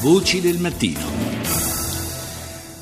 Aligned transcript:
Voci 0.00 0.40
del 0.40 0.60
mattino. 0.60 1.27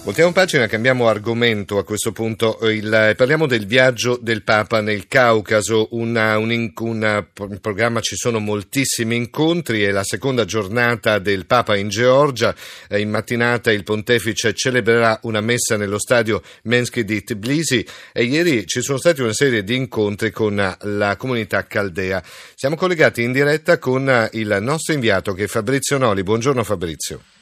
Voltiamo 0.07 0.31
pagina, 0.31 0.69
cambiamo 0.69 1.09
argomento 1.09 1.79
a 1.79 1.85
questo 1.85 2.13
punto. 2.13 2.61
Il, 2.71 3.15
parliamo 3.17 3.49
del 3.49 3.67
viaggio 3.67 4.17
del 4.23 4.45
Papa 4.45 4.81
nel 4.81 5.09
Caucaso. 5.09 5.89
Una, 5.97 6.39
un, 6.39 6.73
un, 6.79 7.27
in 7.51 7.59
programma 7.61 8.01
ci 8.01 8.15
sono 8.15 8.39
moltissimi 8.39 9.17
incontri. 9.17 9.83
È 9.83 9.91
la 9.91 10.05
seconda 10.05 10.45
giornata 10.45 11.19
del 11.19 11.45
Papa 11.45 11.75
in 11.75 11.89
Georgia. 11.89 12.55
In 12.91 13.11
mattinata 13.11 13.73
il 13.73 13.83
pontefice 13.83 14.55
celebrerà 14.55 15.19
una 15.25 15.41
messa 15.41 15.77
nello 15.77 15.99
stadio 15.99 16.41
Mensky 16.63 17.03
di 17.03 17.25
Tbilisi 17.25 17.85
e 18.13 18.23
ieri 18.23 18.65
ci 18.65 18.83
sono 18.83 18.99
stati 18.99 19.23
una 19.23 19.33
serie 19.33 19.65
di 19.65 19.75
incontri 19.75 20.31
con 20.31 20.77
la 20.83 21.17
comunità 21.17 21.67
caldea. 21.67 22.23
Siamo 22.55 22.77
collegati 22.77 23.25
in 23.25 23.33
diretta 23.33 23.81
con 23.81 24.29
il 24.35 24.57
nostro 24.61 24.95
inviato 24.95 25.33
che 25.33 25.45
è 25.45 25.49
Fabrizio 25.49 25.99
Noli. 25.99 26.23
Buongiorno 26.23 26.63
Fabrizio. 26.63 27.36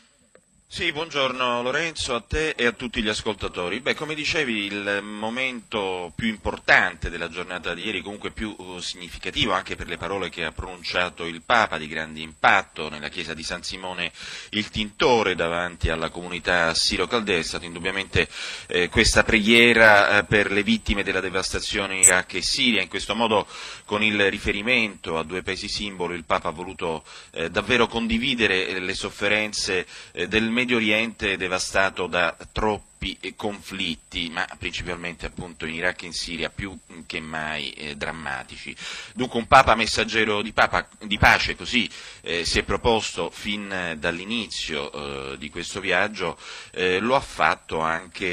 Sì, 0.75 0.91
buongiorno 0.91 1.63
Lorenzo, 1.63 2.17
a 2.17 2.21
te 2.21 2.49
e 2.49 2.67
a 2.67 2.73
tutti 2.73 3.01
gli 3.01 3.09
ascoltatori. 3.09 3.79
Beh, 3.79 3.95
come 3.95 4.17
dicevi, 4.17 4.65
il 4.65 5.03
momento 5.05 6.13
più 6.17 6.27
importante 6.27 7.11
della 7.11 7.29
giornata 7.29 7.75
di 7.75 7.87
ieri, 7.87 8.03
comunque 8.03 8.33
più 8.33 8.53
uh, 8.59 8.81
significativo 8.81 9.53
anche 9.53 9.77
per 9.77 9.87
le 9.87 9.99
parole 9.99 10.31
che 10.31 10.45
ha 10.45 10.51
pronunciato 10.51 11.27
il 11.27 11.43
Papa 11.43 11.79
di 11.79 11.87
grande 11.87 12.23
impatto 12.23 12.89
nella 12.89 13.09
chiesa 13.09 13.35
di 13.35 13.45
San 13.45 13.63
Simone 13.63 14.11
il 14.51 14.69
Tintore 14.71 15.37
davanti 15.37 15.91
alla 15.91 16.11
comunità 16.11 16.75
siro-caldea, 16.75 17.39
è 17.39 17.45
stata 17.45 17.65
indubbiamente 17.65 18.29
eh, 18.67 18.89
questa 18.89 19.23
preghiera 19.23 20.19
eh, 20.19 20.25
per 20.25 20.51
le 20.51 20.65
vittime 20.65 21.05
della 21.05 21.21
devastazione 21.21 21.95
in 21.95 22.03
Iraq 22.03 22.35
e 22.35 22.43
Siria. 22.43 22.83
In 22.83 22.89
questo 22.89 23.15
modo, 23.15 23.47
con 23.85 24.03
il 24.03 24.29
riferimento 24.29 25.19
a 25.19 25.23
due 25.23 25.45
paesi 25.45 25.69
simbolo, 25.69 26.15
il 26.15 26.25
Papa 26.25 26.49
ha 26.49 26.53
voluto 26.53 27.05
eh, 27.31 27.49
davvero 27.49 27.87
condividere 27.87 28.67
eh, 28.67 28.81
le 28.81 28.95
sofferenze 28.95 29.87
eh, 30.11 30.27
del 30.27 30.51
Medio 30.65 30.79
Oriente 30.79 31.37
devastato 31.37 32.07
da 32.07 32.35
troppi 32.51 32.94
troppi 33.05 33.35
conflitti, 33.37 34.31
ma 34.31 34.47
principalmente 34.59 35.27
appunto 35.27 35.67
in 35.67 35.75
Iraq 35.75 36.03
e 36.03 36.07
in 36.07 36.13
Siria, 36.13 36.49
più 36.49 36.77
che 37.07 37.21
mai 37.21 37.73
eh, 37.73 37.97
drammatici. 37.97 38.75
Dunque 39.13 39.39
un 39.39 39.47
Papa 39.47 39.75
messaggero 39.75 40.41
di, 40.41 40.53
papa, 40.53 40.89
di 41.03 41.19
pace, 41.19 41.55
così 41.55 41.89
eh, 42.23 42.45
si 42.47 42.59
è 42.59 42.63
proposto 42.63 43.31
fin 43.31 43.97
dall'inizio 43.99 45.33
eh, 45.33 45.39
di 45.39 45.51
questo 45.51 45.81
viaggio, 45.81 46.39
eh, 46.71 46.99
lo 46.99 47.15
ha 47.15 47.21
fatto 47.21 47.81
anche 47.81 48.25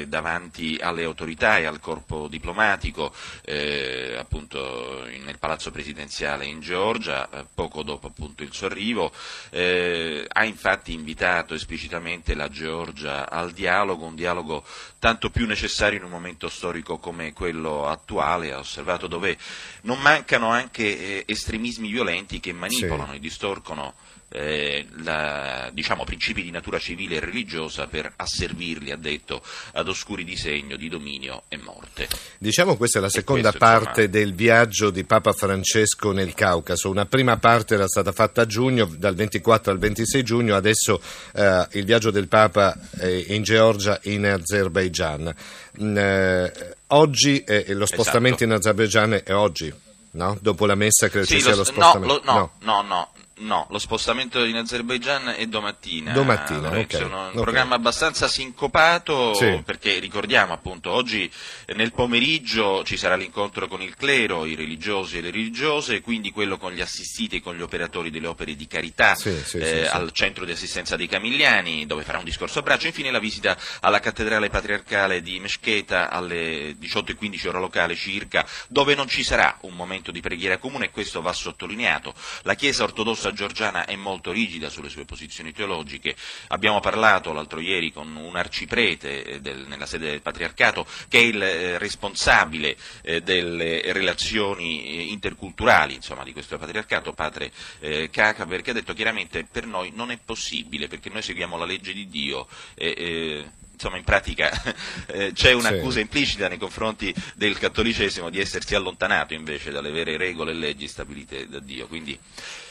eh, 0.00 0.06
davanti 0.06 0.76
alle 0.80 1.04
autorità 1.04 1.58
e 1.58 1.64
al 1.64 1.80
corpo 1.80 2.28
diplomatico, 2.28 3.14
eh, 3.44 4.16
appunto 4.18 5.06
nel 5.06 5.38
palazzo 5.38 5.70
presidenziale 5.70 6.44
in 6.44 6.60
Georgia, 6.60 7.28
poco 7.54 7.82
dopo 7.82 8.08
appunto 8.08 8.42
il 8.42 8.52
suo 8.52 8.66
arrivo, 8.66 9.12
ha 9.52 10.44
infatti 10.44 10.92
invitato 10.92 11.54
esplicitamente 11.54 12.34
la 12.34 12.48
Georgia 12.48 13.28
al 13.28 13.52
dialogo 13.52 14.01
dialogo, 14.02 14.06
un 14.06 14.14
dialogo 14.14 14.64
tanto 14.98 15.30
più 15.30 15.46
necessario 15.46 15.98
in 15.98 16.04
un 16.04 16.10
momento 16.10 16.48
storico 16.48 16.98
come 16.98 17.32
quello 17.32 17.86
attuale, 17.86 18.52
ha 18.52 18.58
osservato 18.58 19.06
dove 19.06 19.36
non 19.82 20.00
mancano 20.00 20.50
anche 20.50 20.82
eh, 20.82 21.24
estremismi 21.26 21.90
violenti 21.90 22.40
che 22.40 22.52
manipolano 22.52 23.12
sì. 23.12 23.16
e 23.16 23.20
distorcono 23.20 23.94
eh, 24.32 24.86
la, 25.02 25.70
diciamo, 25.72 26.04
principi 26.04 26.42
di 26.42 26.50
natura 26.50 26.78
civile 26.78 27.16
e 27.16 27.20
religiosa 27.20 27.86
per 27.86 28.12
asservirli, 28.16 28.90
ha 28.90 28.96
detto, 28.96 29.42
ad 29.72 29.88
oscuri 29.88 30.24
disegno 30.24 30.76
di 30.76 30.88
dominio 30.88 31.42
e 31.48 31.58
morte. 31.58 32.08
Diciamo 32.38 32.76
questa 32.76 32.98
è 32.98 33.02
la 33.02 33.10
seconda 33.10 33.52
parte 33.52 34.08
del 34.08 34.34
viaggio 34.34 34.90
di 34.90 35.04
Papa 35.04 35.32
Francesco 35.32 36.12
nel 36.12 36.34
Caucaso. 36.34 36.90
Una 36.90 37.06
prima 37.06 37.36
parte 37.36 37.74
era 37.74 37.86
stata 37.86 38.12
fatta 38.12 38.42
a 38.42 38.46
giugno, 38.46 38.86
dal 38.86 39.14
24 39.14 39.72
al 39.72 39.78
26 39.78 40.22
giugno, 40.22 40.56
adesso 40.56 41.00
eh, 41.34 41.66
il 41.72 41.84
viaggio 41.84 42.10
del 42.10 42.28
Papa 42.28 42.76
è 42.98 43.06
in 43.28 43.42
Georgia 43.42 44.00
e 44.00 44.12
in 44.12 44.26
Azerbaijan. 44.26 45.34
Mm, 45.80 45.96
eh, 45.96 46.76
oggi 46.88 47.42
eh, 47.44 47.72
lo 47.74 47.86
spostamento 47.86 48.44
esatto. 48.44 48.44
in 48.44 48.52
Azerbaijan 48.52 49.20
è 49.24 49.34
oggi? 49.34 49.72
No? 50.14 50.36
Dopo 50.40 50.66
la 50.66 50.74
messa 50.74 51.08
credo 51.08 51.26
sì, 51.26 51.36
ci 51.36 51.40
sia 51.40 51.52
lo, 51.52 51.58
lo 51.58 51.64
spostamento. 51.64 52.20
No, 52.24 52.32
no, 52.32 52.50
no, 52.60 52.82
no, 52.82 53.08
No, 53.42 53.66
lo 53.70 53.78
spostamento 53.78 54.44
in 54.44 54.56
Azerbaijan 54.56 55.34
è 55.36 55.46
domattina. 55.46 56.12
Domattina, 56.12 56.68
ok. 56.68 56.86
È 56.86 57.02
un 57.02 57.12
okay. 57.12 57.32
programma 57.32 57.74
abbastanza 57.74 58.28
sincopato 58.28 59.34
sì. 59.34 59.60
perché 59.64 59.98
ricordiamo 59.98 60.52
appunto 60.52 60.90
oggi 60.90 61.30
nel 61.74 61.92
pomeriggio 61.92 62.84
ci 62.84 62.96
sarà 62.96 63.16
l'incontro 63.16 63.66
con 63.66 63.82
il 63.82 63.96
clero, 63.96 64.46
i 64.46 64.54
religiosi 64.54 65.18
e 65.18 65.22
le 65.22 65.32
religiose, 65.32 66.00
quindi 66.02 66.30
quello 66.30 66.56
con 66.56 66.72
gli 66.72 66.80
assistiti 66.80 67.36
e 67.36 67.40
con 67.40 67.56
gli 67.56 67.62
operatori 67.62 68.10
delle 68.10 68.28
opere 68.28 68.54
di 68.54 68.66
carità 68.68 69.16
sì, 69.16 69.36
sì, 69.44 69.58
eh, 69.58 69.86
al 69.86 70.12
centro 70.12 70.44
di 70.44 70.52
assistenza 70.52 70.94
dei 70.96 71.08
Camigliani 71.08 71.84
dove 71.84 72.04
farà 72.04 72.18
un 72.18 72.24
discorso 72.24 72.60
a 72.60 72.62
braccio. 72.62 72.86
Infine 72.86 73.10
la 73.10 73.18
visita 73.18 73.56
alla 73.80 73.98
cattedrale 73.98 74.50
patriarcale 74.50 75.20
di 75.20 75.40
Meshketa 75.40 76.10
alle 76.10 76.76
18.15 76.80 77.48
ora 77.48 77.58
locale 77.58 77.96
circa 77.96 78.46
dove 78.68 78.94
non 78.94 79.08
ci 79.08 79.24
sarà 79.24 79.58
un 79.62 79.74
momento 79.74 80.12
di 80.12 80.20
preghiera 80.20 80.58
comune 80.58 80.86
e 80.86 80.90
questo 80.90 81.20
va 81.20 81.32
sottolineato. 81.32 82.14
La 82.42 82.54
Chiesa 82.54 82.84
ortodossa 82.84 83.31
georgiana 83.34 83.84
è 83.84 83.96
molto 83.96 84.32
rigida 84.32 84.68
sulle 84.68 84.88
sue 84.88 85.04
posizioni 85.04 85.52
teologiche. 85.52 86.14
Abbiamo 86.48 86.80
parlato 86.80 87.32
l'altro 87.32 87.60
ieri 87.60 87.92
con 87.92 88.14
un 88.14 88.36
arciprete 88.36 89.24
eh, 89.24 89.40
del, 89.40 89.66
nella 89.66 89.86
sede 89.86 90.10
del 90.10 90.22
patriarcato 90.22 90.86
che 91.08 91.18
è 91.18 91.22
il 91.22 91.42
eh, 91.42 91.78
responsabile 91.78 92.76
eh, 93.02 93.20
delle 93.20 93.92
relazioni 93.92 94.84
eh, 94.84 95.02
interculturali 95.02 95.94
insomma, 95.94 96.24
di 96.24 96.32
questo 96.32 96.58
patriarcato, 96.58 97.12
padre 97.12 97.52
eh, 97.80 98.10
Kakaber, 98.10 98.62
che 98.62 98.70
ha 98.70 98.74
detto 98.74 98.94
chiaramente 98.94 99.44
per 99.44 99.66
noi 99.66 99.92
non 99.94 100.10
è 100.10 100.18
possibile 100.22 100.88
perché 100.88 101.10
noi 101.10 101.22
seguiamo 101.22 101.56
la 101.56 101.64
legge 101.64 101.92
di 101.92 102.08
Dio. 102.08 102.48
Eh, 102.74 103.44
insomma 103.82 103.96
in 103.96 104.04
pratica 104.04 104.50
eh, 105.06 105.32
c'è 105.32 105.52
un'accusa 105.52 105.96
sì. 105.96 106.00
implicita 106.00 106.46
nei 106.48 106.58
confronti 106.58 107.12
del 107.34 107.58
cattolicesimo 107.58 108.30
di 108.30 108.38
essersi 108.38 108.76
allontanato 108.76 109.34
invece 109.34 109.72
dalle 109.72 109.90
vere 109.90 110.16
regole 110.16 110.52
e 110.52 110.54
leggi 110.54 110.86
stabilite 110.86 111.48
da 111.48 111.58
Dio. 111.58 111.88
Quindi, 111.88 112.16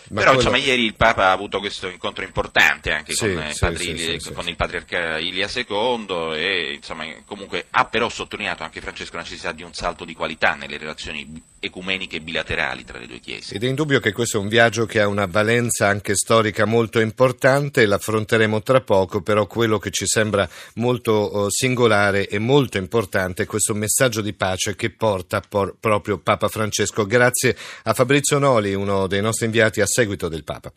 però 0.08 0.34
quello... 0.34 0.38
insomma 0.38 0.58
ieri 0.58 0.86
il 0.86 0.96
Papa 0.96 1.26
ha 1.26 1.32
avuto 1.32 1.60
questo 1.60 1.90
incontro 1.90 2.24
importante 2.24 2.92
anche 2.92 3.14
sì, 3.14 3.34
con, 3.34 3.44
eh, 3.44 3.54
sì, 3.54 3.60
padri, 3.60 4.20
con 4.34 4.48
il 4.48 4.56
patriarca 4.56 5.20
Ilia 5.20 5.50
II 5.54 6.34
e 6.36 6.74
insomma 6.76 7.06
comunque 7.26 7.68
ha 7.72 7.86
però 7.86 8.08
sottolineato 8.08 8.64
anche 8.64 8.80
Francesco 8.80 9.18
la 9.18 9.24
necessità 9.24 9.52
di 9.52 9.64
un 9.64 9.74
salto 9.74 10.06
di 10.06 10.14
qualità 10.14 10.56
nelle 10.56 10.78
relazioni 10.78 11.44
ecumeniche 11.62 12.20
bilaterali 12.20 12.84
tra 12.84 12.98
le 12.98 13.06
due 13.06 13.20
chiese. 13.20 13.54
Ed 13.54 13.64
è 13.64 13.68
indubbio 13.68 14.00
che 14.00 14.12
questo 14.12 14.38
è 14.38 14.40
un 14.40 14.48
viaggio 14.48 14.86
che 14.86 15.00
ha 15.00 15.08
una 15.08 15.28
valenza 15.28 15.88
anche 15.88 16.16
storica 16.16 16.66
molto 16.66 17.00
importante, 17.00 17.86
l'affronteremo 17.86 18.64
tra 18.64 18.82
poco, 18.82 19.22
però 19.22 19.46
quello 19.46 19.78
che 19.78 19.92
ci 19.92 20.08
sembra 20.08 20.50
molto 20.76 21.38
uh, 21.38 21.50
singolare 21.50 22.28
e 22.28 22.40
molto 22.40 22.78
importante 22.78 23.44
è 23.44 23.46
questo 23.46 23.76
messaggio 23.76 24.22
di 24.22 24.34
pace 24.34 24.76
che 24.76 24.90
porta 24.90 25.40
por- 25.48 25.76
proprio 25.80 26.18
Papa 26.18 26.48
Francesco. 26.48 27.06
Grazie 27.06 27.56
a 27.84 27.94
Fabrizio 27.94 28.40
Noli, 28.40 28.74
uno 28.74 29.06
dei 29.06 29.22
nostri 29.22 29.46
inviati 29.46 29.82
a 29.82 29.86
seguito 29.86 30.28
del 30.28 30.44
Papa. 30.44 30.74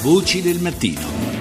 Voci 0.00 0.40
del 0.40 0.58
mattino. 0.58 1.31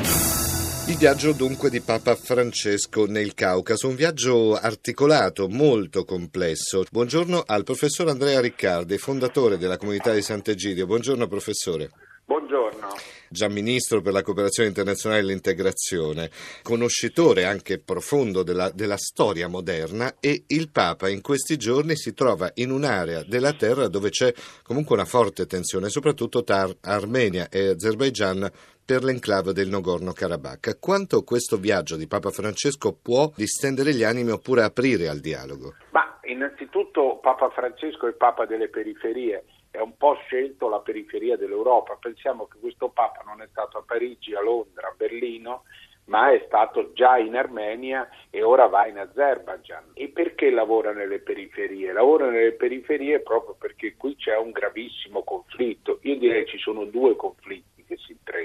Il 0.92 0.98
viaggio 0.98 1.32
dunque 1.32 1.70
di 1.70 1.80
Papa 1.80 2.18
Francesco 2.18 3.06
nel 3.06 3.34
Caucaso, 3.34 3.88
un 3.88 3.96
viaggio 3.96 4.56
articolato, 4.56 5.48
molto 5.48 6.04
complesso. 6.04 6.84
Buongiorno 6.92 7.44
al 7.46 7.64
professor 7.64 8.10
Andrea 8.10 8.42
Riccardi, 8.42 8.98
fondatore 8.98 9.58
della 9.58 9.78
comunità 9.78 10.12
di 10.14 10.22
Sant'Egidio. 10.22 10.86
Buongiorno 10.86 11.28
professore. 11.28 11.92
Buongiorno. 12.26 12.90
Già 13.30 13.48
ministro 13.48 14.02
per 14.02 14.12
la 14.12 14.22
cooperazione 14.22 14.68
internazionale 14.68 15.22
e 15.22 15.26
l'integrazione, 15.26 16.30
conoscitore 16.62 17.46
anche 17.46 17.80
profondo 17.80 18.44
della, 18.44 18.70
della, 18.70 18.98
storia 18.98 19.48
moderna 19.48 20.16
e 20.20 20.44
il 20.48 20.70
Papa 20.70 21.08
in 21.08 21.22
questi 21.22 21.56
giorni 21.56 21.96
si 21.96 22.14
trova 22.14 22.52
in 22.56 22.70
un'area 22.70 23.24
della 23.24 23.54
terra 23.54 23.88
dove 23.88 24.10
c'è 24.10 24.34
comunque 24.64 24.96
una 24.96 25.06
forte 25.06 25.46
tensione, 25.46 25.88
soprattutto 25.88 26.44
tra 26.44 26.70
Armenia 26.82 27.48
e 27.48 27.70
Azerbaijan 27.70 28.52
per 28.92 29.06
l'enclave 29.06 29.54
del 29.54 29.70
Nagorno-Karabakh. 29.70 30.78
Quanto 30.78 31.24
questo 31.24 31.56
viaggio 31.56 31.96
di 31.96 32.08
Papa 32.08 32.30
Francesco 32.30 32.92
può 32.92 33.32
distendere 33.38 33.94
gli 33.94 34.04
animi 34.04 34.32
oppure 34.32 34.64
aprire 34.64 35.08
al 35.08 35.20
dialogo? 35.22 35.76
Ma 35.92 36.20
innanzitutto 36.24 37.20
Papa 37.22 37.50
Francesco 37.52 38.08
è 38.08 38.12
Papa 38.12 38.46
delle 38.46 38.68
periferie 38.68 39.46
è 39.72 39.80
un 39.80 39.96
po' 39.96 40.16
scelto 40.26 40.68
la 40.68 40.80
periferia 40.80 41.38
dell'Europa. 41.38 41.96
Pensiamo 42.02 42.48
che 42.48 42.58
questo 42.60 42.90
Papa 42.90 43.24
non 43.26 43.42
è 43.42 43.48
stato 43.50 43.78
a 43.78 43.84
Parigi, 43.88 44.36
a 44.36 44.42
Londra, 44.42 44.90
a 44.90 44.94
Berlino, 44.98 45.64
ma 46.08 46.34
è 46.34 46.44
stato 46.46 46.92
già 46.92 47.18
in 47.18 47.38
Armenia 47.38 48.10
e 48.30 48.44
ora 48.44 48.68
va 48.68 48.88
in 48.88 48.98
Azerbaijan. 48.98 49.92
E 49.94 50.10
perché 50.10 50.50
lavora 50.50 50.92
nelle 50.92 51.20
periferie? 51.20 51.94
Lavora 51.94 52.30
nelle 52.30 52.52
periferie 52.52 53.22
proprio 53.22 53.56
perché 53.58 53.96
qui 53.96 54.18
c'è 54.18 54.36
un 54.36 54.52
gravissimo 54.52 55.24
conflitto. 55.24 56.00
Io 56.02 56.18
direi 56.18 56.46
ci 56.46 56.58
sono 56.58 56.84
due 56.84 57.16
conflitti 57.16 57.86
che 57.86 57.96
si 57.96 58.12
intrecciano. 58.12 58.41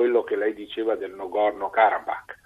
Quello 0.00 0.24
che 0.24 0.34
lei 0.34 0.54
diceva 0.54 0.94
del 0.94 1.12
Nagorno-Karabakh. 1.12 2.38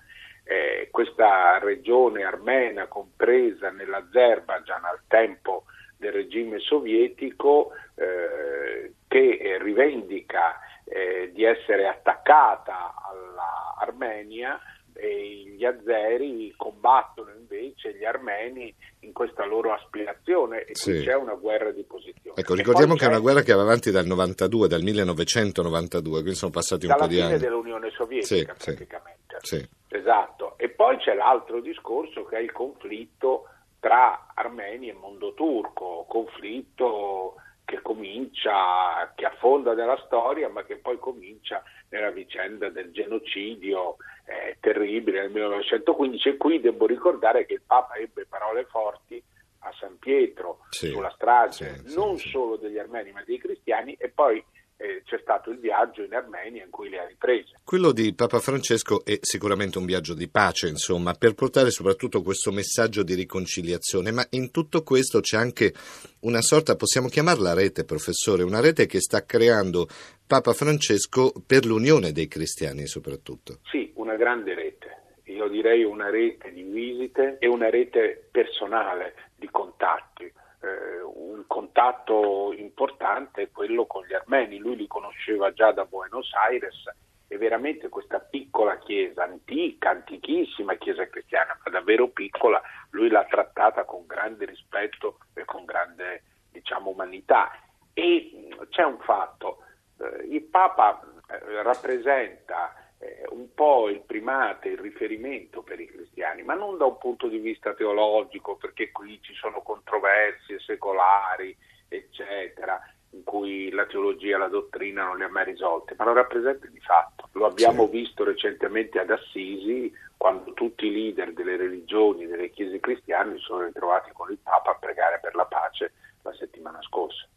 Eh, 0.42 0.88
questa 0.90 1.60
regione 1.60 2.24
armena 2.24 2.88
compresa 2.88 3.70
nell'Azerbaijan 3.70 4.84
al 4.84 5.02
tempo 5.06 5.62
del 5.96 6.10
regime 6.10 6.58
sovietico 6.58 7.70
eh, 7.94 8.94
che 9.06 9.56
rivendica 9.60 10.58
eh, 10.84 11.30
di 11.32 11.44
essere 11.44 11.86
attaccata 11.86 12.92
all'Armenia 13.08 14.58
e 14.94 15.42
gli 15.56 15.64
azeri 15.64 16.52
combattono 16.56 17.30
invece 17.36 17.94
gli 17.94 18.04
armeni 18.04 18.72
in 19.00 19.12
questa 19.12 19.44
loro 19.44 19.72
aspirazione 19.72 20.64
e 20.64 20.74
Sì. 20.74 21.02
c'è 21.02 21.14
una 21.14 21.34
guerra 21.34 21.70
di 21.72 21.82
posizione. 21.82 22.36
Ecco, 22.40 22.54
ricordiamo 22.54 22.94
che 22.94 23.04
è 23.04 23.08
una 23.08 23.18
guerra 23.18 23.42
che 23.42 23.52
va 23.52 23.62
avanti 23.62 23.90
dal 23.90 24.06
92, 24.06 24.68
dal 24.68 24.82
1992, 24.82 26.20
quindi 26.20 26.34
sono 26.38 26.50
passati 26.52 26.86
un 26.86 26.92
dalla 26.92 27.02
po' 27.02 27.08
di 27.08 27.14
fine 27.16 27.26
anni. 27.26 27.38
dell'Unione 27.38 27.90
Sovietica 27.90 28.54
sì. 28.56 28.70
praticamente. 28.72 29.36
Sì. 29.40 29.68
Esatto, 29.88 30.54
e 30.58 30.68
poi 30.70 30.96
c'è 30.98 31.14
l'altro 31.14 31.60
discorso 31.60 32.24
che 32.24 32.36
è 32.36 32.40
il 32.40 32.52
conflitto 32.52 33.48
tra 33.80 34.32
armeni 34.34 34.88
e 34.88 34.92
mondo 34.92 35.34
turco, 35.34 36.04
conflitto 36.08 37.34
che 37.64 37.80
comincia, 37.80 39.12
che 39.14 39.24
affonda 39.24 39.74
nella 39.74 40.00
storia, 40.04 40.48
ma 40.48 40.64
che 40.64 40.76
poi 40.76 40.98
comincia 40.98 41.62
nella 41.88 42.10
vicenda 42.10 42.68
del 42.68 42.90
genocidio 42.92 43.96
eh, 44.26 44.56
terribile 44.60 45.22
nel 45.22 45.30
1915 45.30 46.28
e 46.28 46.36
qui 46.36 46.60
devo 46.60 46.86
ricordare 46.86 47.46
che 47.46 47.54
il 47.54 47.62
Papa 47.66 47.94
ebbe 47.94 48.26
parole 48.26 48.64
forti 48.64 49.22
a 49.60 49.72
San 49.78 49.98
Pietro 49.98 50.60
Sì, 50.68 50.88
sulla 50.88 51.10
strage 51.14 51.82
sì, 51.86 51.94
non 51.94 52.18
sì. 52.18 52.28
solo 52.28 52.56
degli 52.56 52.78
armeni 52.78 53.12
ma 53.12 53.22
dei 53.24 53.38
cristiani 53.38 53.94
e 53.94 54.08
poi 54.10 54.44
eh, 54.76 55.02
c'è 55.04 55.18
stato 55.20 55.50
il 55.50 55.58
viaggio 55.58 56.02
in 56.02 56.14
Armenia 56.14 56.64
in 56.64 56.70
cui 56.70 56.88
le 56.88 56.98
ha 56.98 57.06
riprese. 57.06 57.60
Quello 57.64 57.92
di 57.92 58.14
Papa 58.14 58.38
Francesco 58.38 59.04
è 59.04 59.18
sicuramente 59.20 59.78
un 59.78 59.84
viaggio 59.84 60.14
di 60.14 60.28
pace, 60.28 60.68
insomma, 60.68 61.14
per 61.14 61.34
portare 61.34 61.70
soprattutto 61.70 62.22
questo 62.22 62.50
messaggio 62.50 63.02
di 63.02 63.14
riconciliazione, 63.14 64.10
ma 64.10 64.26
in 64.30 64.50
tutto 64.50 64.82
questo 64.82 65.20
c'è 65.20 65.36
anche 65.36 65.72
una 66.20 66.40
sorta, 66.40 66.76
possiamo 66.76 67.08
chiamarla 67.08 67.54
rete, 67.54 67.84
professore, 67.84 68.42
una 68.42 68.60
rete 68.60 68.86
che 68.86 69.00
sta 69.00 69.24
creando 69.24 69.86
Papa 70.26 70.52
Francesco 70.52 71.32
per 71.46 71.64
l'unione 71.64 72.12
dei 72.12 72.28
cristiani 72.28 72.86
soprattutto. 72.86 73.58
Sì, 73.70 73.92
una 73.96 74.16
grande 74.16 74.54
rete. 74.54 75.02
Io 75.24 75.48
direi 75.48 75.84
una 75.84 76.10
rete 76.10 76.52
di 76.52 76.62
visite 76.62 77.36
e 77.38 77.46
una 77.46 77.70
rete 77.70 78.28
personale 78.30 79.14
di 79.36 79.48
contatti. 79.50 80.24
Eh, 80.24 81.02
un 81.02 81.44
contatto 81.74 82.52
importante 82.56 83.42
è 83.42 83.50
quello 83.50 83.84
con 83.86 84.04
gli 84.04 84.14
armeni. 84.14 84.58
Lui 84.58 84.76
li 84.76 84.86
conosceva 84.86 85.52
già 85.52 85.72
da 85.72 85.84
Buenos 85.84 86.32
Aires 86.34 86.84
e 87.26 87.36
veramente 87.36 87.88
questa 87.88 88.20
piccola 88.20 88.78
chiesa, 88.78 89.24
antica, 89.24 89.90
antichissima 89.90 90.76
chiesa 90.76 91.04
cristiana, 91.08 91.58
ma 91.64 91.70
davvero 91.72 92.08
piccola, 92.08 92.62
lui 92.90 93.08
l'ha 93.08 93.24
trattata 93.24 93.84
con 93.84 94.06
grande 94.06 94.44
rispetto 94.44 95.18
e 95.34 95.44
con 95.44 95.64
grande 95.64 96.22
diciamo, 96.52 96.90
umanità. 96.90 97.50
E 97.92 98.48
c'è 98.70 98.84
un 98.84 99.00
fatto, 99.00 99.58
eh, 99.98 100.28
il 100.30 100.42
Papa 100.44 101.00
eh, 101.28 101.62
rappresenta 101.62 102.72
eh, 103.04 103.26
un 103.30 103.52
po' 103.52 103.90
il 103.90 104.00
primate, 104.00 104.68
il 104.68 104.78
riferimento 104.78 105.62
per 105.62 105.78
i 105.78 105.86
cristiani, 105.86 106.42
ma 106.42 106.54
non 106.54 106.78
da 106.78 106.86
un 106.86 106.96
punto 106.96 107.28
di 107.28 107.38
vista 107.38 107.74
teologico, 107.74 108.56
perché 108.56 108.90
qui 108.90 109.20
ci 109.20 109.34
sono 109.34 109.60
controversie 109.60 110.58
secolari, 110.60 111.54
eccetera, 111.88 112.80
in 113.10 113.22
cui 113.22 113.70
la 113.70 113.84
teologia 113.84 114.36
e 114.36 114.38
la 114.38 114.48
dottrina 114.48 115.04
non 115.04 115.18
le 115.18 115.24
ha 115.24 115.28
mai 115.28 115.44
risolte, 115.44 115.94
ma 115.98 116.04
lo 116.04 116.14
rappresenta 116.14 116.66
di 116.66 116.80
fatto. 116.80 117.28
Lo 117.32 117.46
abbiamo 117.46 117.84
Sì. 117.84 117.90
visto 117.90 118.24
recentemente 118.24 118.98
ad 118.98 119.10
Assisi, 119.10 119.92
quando 120.16 120.54
tutti 120.54 120.86
i 120.86 120.92
leader 120.92 121.32
delle 121.34 121.56
religioni, 121.56 122.26
delle 122.26 122.50
chiese 122.50 122.80
cristiane 122.80 123.36
si 123.36 123.42
sono 123.42 123.64
ritrovati 123.64 124.10
con 124.12 124.30
il 124.30 124.38
Papa 124.42 124.70
a 124.70 124.74
pregare 124.76 125.20
per 125.20 125.34
la 125.34 125.44
pace 125.44 125.92
la 126.22 126.32
settimana 126.32 126.80
scorsa. 126.80 127.28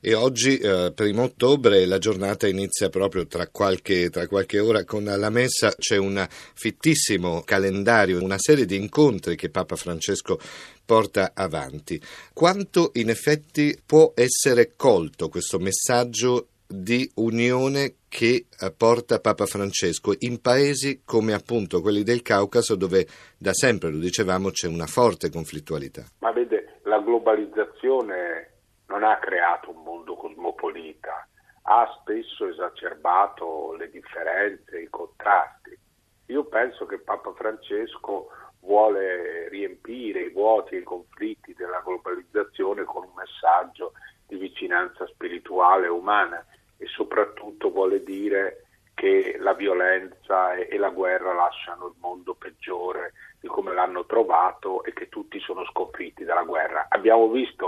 E 0.00 0.14
oggi, 0.14 0.58
eh, 0.58 0.92
primo 0.94 1.24
ottobre, 1.24 1.84
la 1.84 1.98
giornata 1.98 2.46
inizia 2.46 2.88
proprio 2.88 3.26
tra 3.26 3.48
qualche, 3.48 4.10
tra 4.10 4.28
qualche 4.28 4.60
ora 4.60 4.84
con 4.84 5.04
la 5.04 5.30
messa. 5.30 5.74
C'è 5.76 5.96
un 5.96 6.24
fittissimo 6.28 7.42
calendario, 7.44 8.22
una 8.22 8.38
serie 8.38 8.64
di 8.64 8.76
incontri 8.76 9.34
che 9.34 9.50
Papa 9.50 9.74
Francesco 9.74 10.38
porta 10.84 11.32
avanti. 11.34 12.00
Quanto 12.32 12.92
in 12.94 13.10
effetti 13.10 13.76
può 13.84 14.12
essere 14.14 14.72
colto 14.76 15.28
questo 15.28 15.58
messaggio 15.58 16.46
di 16.68 17.10
unione 17.14 17.94
che 18.08 18.46
eh, 18.60 18.72
porta 18.76 19.20
Papa 19.20 19.46
Francesco 19.46 20.14
in 20.18 20.40
paesi 20.40 21.00
come 21.04 21.32
appunto 21.32 21.80
quelli 21.80 22.02
del 22.02 22.22
Caucaso 22.22 22.74
dove 22.74 23.06
da 23.38 23.52
sempre, 23.52 23.90
lo 23.90 23.98
dicevamo, 23.98 24.50
c'è 24.50 24.68
una 24.68 24.86
forte 24.86 25.30
conflittualità. 25.30 26.04
Ma 26.20 26.30
vede, 26.30 26.80
la 26.84 27.00
globalizzazione 27.00 28.57
non 28.88 29.04
ha 29.04 29.16
creato 29.18 29.70
un 29.70 29.82
mondo 29.82 30.14
cosmopolita, 30.16 31.26
ha 31.62 31.98
spesso 32.00 32.46
esacerbato 32.48 33.74
le 33.74 33.90
differenze, 33.90 34.80
i 34.80 34.88
contrasti. 34.88 35.78
Io 36.26 36.44
penso 36.44 36.86
che 36.86 36.98
Papa 36.98 37.32
Francesco 37.32 38.28
vuole 38.60 39.48
riempire 39.48 40.22
i 40.22 40.30
vuoti 40.30 40.74
e 40.74 40.78
i 40.78 40.82
conflitti 40.82 41.54
della 41.54 41.80
globalizzazione 41.84 42.84
con 42.84 43.04
un 43.04 43.12
messaggio 43.14 43.92
di 44.26 44.36
vicinanza 44.36 45.06
spirituale 45.06 45.86
e 45.86 45.90
umana 45.90 46.44
e 46.76 46.86
soprattutto 46.86 47.70
vuole 47.70 48.02
dire 48.02 48.64
che 48.94 49.36
la 49.38 49.54
violenza 49.54 50.54
e, 50.54 50.76
la 50.76 50.90
guerra 50.90 51.32
lasciano 51.32 51.86
il 51.86 51.94
mondo 52.00 52.34
peggiore 52.34 53.12
di 53.40 53.46
come 53.46 53.72
l'hanno 53.72 54.04
trovato 54.06 54.82
e 54.82 54.92
che 54.92 55.08
tutti 55.08 55.38
sono 55.38 55.64
sconfitti 55.66 56.24
dalla 56.24 56.42
guerra. 56.42 56.86
Abbiamo 56.88 57.28
visto 57.28 57.67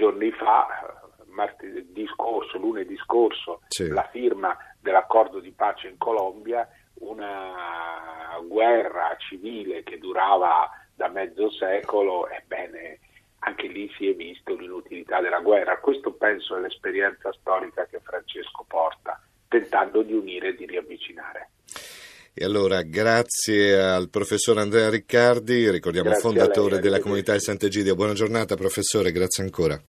giorni 0.00 0.30
fa, 0.32 0.66
martedì 1.26 2.06
scorso, 2.14 2.56
lunedì 2.56 2.96
scorso, 3.04 3.60
Sì. 3.68 3.88
la 3.88 4.08
firma 4.10 4.56
dell'accordo 4.80 5.40
di 5.40 5.52
pace 5.52 5.88
in 5.88 5.98
Colombia, 5.98 6.66
una 7.00 8.38
guerra 8.46 9.14
civile 9.18 9.82
che 9.82 9.98
durava 9.98 10.70
da 10.94 11.08
mezzo 11.08 11.50
secolo, 11.50 12.28
ebbene 12.28 12.98
anche 13.40 13.68
lì 13.68 13.90
si 13.96 14.08
è 14.08 14.14
visto 14.14 14.54
l'inutilità 14.54 15.20
della 15.20 15.40
guerra. 15.40 15.78
Questo 15.78 16.12
penso 16.12 16.56
è 16.56 16.60
l'esperienza 16.60 17.30
storica 17.32 17.86
che 17.86 18.00
Francesco 18.02 18.64
porta, 18.66 19.20
tentando 19.48 20.02
di 20.02 20.14
unire 20.14 20.48
e 20.48 20.54
di 20.54 20.66
riavvicinare. 20.66 21.50
E 22.32 22.44
allora, 22.44 22.82
grazie 22.82 23.78
al 23.78 24.08
professor 24.08 24.56
Andrea 24.58 24.88
Riccardi, 24.88 25.70
ricordiamo 25.70 26.10
Grazie 26.10 26.28
fondatore 26.28 26.74
lei, 26.74 26.80
della 26.80 27.00
comunità 27.00 27.32
di 27.32 27.40
Sant'Egidio. 27.40 27.94
Buona 27.94 28.12
giornata, 28.14 28.56
professore, 28.56 29.10
grazie 29.10 29.42
ancora. 29.42 29.78